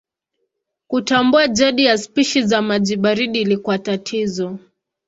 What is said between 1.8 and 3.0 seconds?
ya spishi za maji